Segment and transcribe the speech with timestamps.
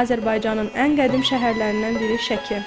[0.00, 2.58] Azərbaycanın ən qədim şəhərlərindən biri Şəki.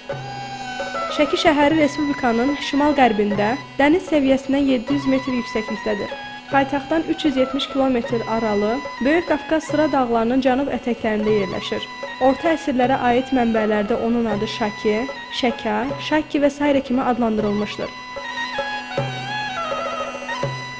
[1.18, 6.16] Şəki şəhəri respublikanın şimal-qərbində, dəniz səviyyəsindən 700 metr yüksəklikdədir.
[6.52, 11.84] Paytaxtdan 370 kilometr aralı Böyük Qafqaz sıra dağlarının cənub ətəklərində yerləşir.
[12.24, 14.96] Orta əsrlərə aid mənbələrdə onun adı Şaki,
[15.42, 17.92] Şəka, Şakki və sairə kimi adlandırılmışdır.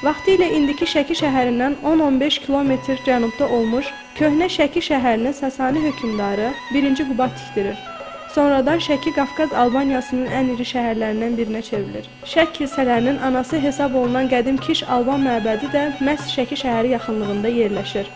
[0.06, 7.36] Vaxtilə indiki Şəki şəhərindən 10-15 kilometr cənubda olmuş köhnə Şəki şəhərinin Sasani hökmdarı 1-ci Qubad
[7.38, 7.76] tikdirir.
[8.34, 12.08] Sonradan Şəki Qafqaz Albaniyasının ən iri şəhərlərindən birinə çevrilir.
[12.32, 18.10] Şək kilsələrinin anası hesab olunan qədim Kiş Alban məbədi də məhz Şəki şəhəri yaxınlığında yerləşir.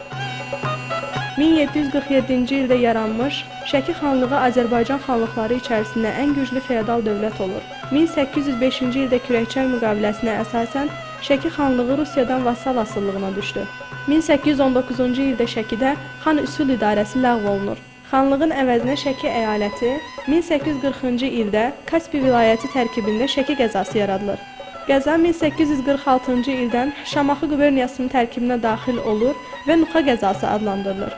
[1.38, 3.38] 1747-ci ildə yaranmış
[3.70, 7.62] Şəki xanlığı Azərbaycan xanlıqları içərisində ən güclü feodal dövlət olur.
[7.92, 10.92] 1805-ci ildə Kürəkçay müqaviləsinə əsasən
[11.24, 13.64] Şəki xanlığı Rusiyadan vassal asıllığına düşdü.
[14.09, 17.80] 1819-cu ildə Şəkidə xan üsul idarəsi ləğv olunur.
[18.12, 19.96] Xanlığın əvəzinə Şəki əyaləti
[20.29, 24.51] 1840-cı ildə Kaspi vilayəti tərkibində Şəki qəzası yaradılır.
[24.83, 31.13] Qəza 1846-cı ildən Şamaxı quberniyasının tərkibinə daxil olur və Nuxa qəzası adlandırılır.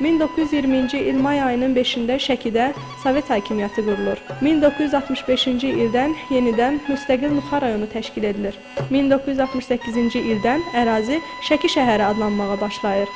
[0.00, 2.70] 1920-ci il may ayının 5-də Şəkidə
[3.02, 4.18] Sovet hakimiyyəti qurulur.
[4.42, 8.58] 1965-ci ildən yenidən müstəqil Nuxa rayonu təşkil edilir.
[8.90, 13.12] 1968-ci ildən ərazi Şəki şəhəri adlanmağa başlayır.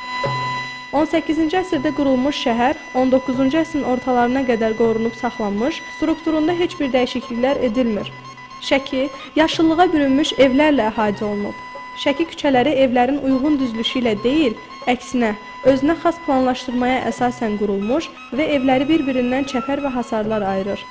[0.94, 8.12] 18-ci əsrdə qurulmuş şəhər 19-cu əsrin ortalarına qədər qorunub saxlanmış, strukturunda heç bir dəyişikliklər edilmir.
[8.62, 11.56] Şəki yaşıllığa bürünmüş evlərlə əhatə olunub.
[12.02, 14.54] Şəki küçələri evlərin uyğun düzülüşü ilə deyil,
[14.90, 15.34] əksinə
[15.70, 20.82] özünə xas planlaşdırmaya əsasən qurulmuş və evləri bir-birindən çəpər və hasarlar ayırır.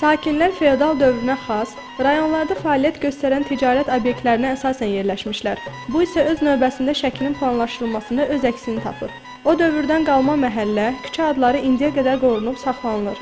[0.00, 5.62] Sakinlər feodal dövrünə xas, rayonlarda fəaliyyət göstərən ticarət obyektlərinə əsasən yerləşmişlər.
[5.88, 9.14] Bu isə öz növbəsində Şəkinin planlaşdırılmasında öz əksini tapır.
[9.44, 13.20] O dövrdən qalma məhəllə, küçə adları indiyə qədər qorunub saxlanılır.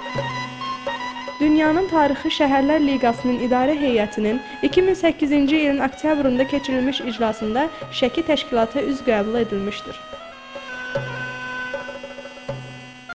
[1.43, 4.39] Dünyanın Tarixi Şəhərlər Liqasının idarə heyətinin
[4.69, 7.64] 2008-ci ilin oktyabrında keçirilmiş iclasında
[8.01, 9.98] Şəki təşkilata üzv qəbul edilmişdir.